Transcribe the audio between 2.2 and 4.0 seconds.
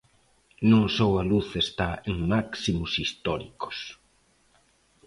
máximos históricos.